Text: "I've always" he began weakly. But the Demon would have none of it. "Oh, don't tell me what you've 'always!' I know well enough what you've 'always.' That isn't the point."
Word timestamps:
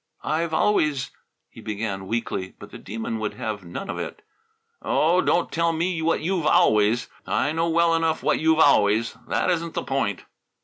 "I've 0.23 0.51
always" 0.51 1.11
he 1.51 1.61
began 1.61 2.07
weakly. 2.07 2.55
But 2.57 2.71
the 2.71 2.79
Demon 2.79 3.19
would 3.19 3.35
have 3.35 3.63
none 3.63 3.87
of 3.87 3.99
it. 3.99 4.23
"Oh, 4.81 5.21
don't 5.21 5.51
tell 5.51 5.73
me 5.73 6.01
what 6.01 6.21
you've 6.21 6.47
'always!' 6.47 7.07
I 7.27 7.51
know 7.51 7.69
well 7.69 7.93
enough 7.93 8.23
what 8.23 8.39
you've 8.39 8.57
'always.' 8.57 9.15
That 9.27 9.51
isn't 9.51 9.75
the 9.75 9.83
point." 9.83 10.23